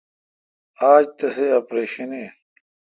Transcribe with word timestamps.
آج 0.91 1.05
تسی 1.17 1.47
اپریشن 1.59 2.09
این۔ 2.17 2.31